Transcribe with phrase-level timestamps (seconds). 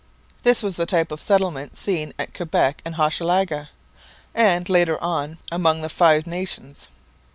[0.41, 3.69] This was the type of settlement seen at Quebec and at Hochelaga,
[4.33, 6.89] and, later on, among the Five Nations.